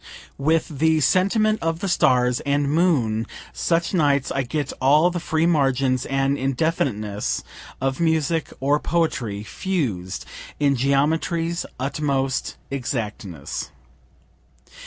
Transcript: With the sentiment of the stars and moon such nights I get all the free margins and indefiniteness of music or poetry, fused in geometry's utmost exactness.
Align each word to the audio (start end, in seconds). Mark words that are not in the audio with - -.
With 0.39 0.79
the 0.79 0.99
sentiment 0.99 1.61
of 1.61 1.77
the 1.77 1.87
stars 1.87 2.39
and 2.39 2.71
moon 2.71 3.27
such 3.53 3.93
nights 3.93 4.31
I 4.31 4.41
get 4.41 4.73
all 4.81 5.11
the 5.11 5.19
free 5.19 5.45
margins 5.45 6.07
and 6.07 6.39
indefiniteness 6.39 7.43
of 7.79 7.99
music 7.99 8.51
or 8.59 8.79
poetry, 8.79 9.43
fused 9.43 10.25
in 10.59 10.75
geometry's 10.75 11.67
utmost 11.79 12.55
exactness. 12.71 13.69